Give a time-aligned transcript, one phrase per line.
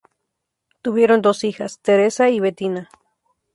[0.81, 2.89] Tuvieron dos hijas: Teresa y Bettina.